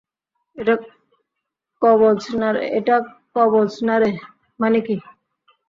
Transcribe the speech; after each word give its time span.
এটা 0.55 0.75
কবজ 1.81 3.71
না 3.87 3.95
রে। 4.01 4.11